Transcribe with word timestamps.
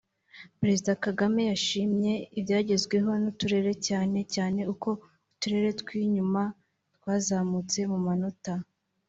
Perezida 0.59 0.91
Kagame 1.05 1.41
yashimye 1.51 2.11
ibyagezweho 2.39 3.09
n’uturere 3.21 3.71
cyane 3.87 4.19
cyane 4.33 4.59
uko 4.73 4.89
uturere 5.33 5.69
tw’inyuma 5.79 6.41
twazamutse 6.95 7.79
mu 7.91 7.99
manota 8.07 8.53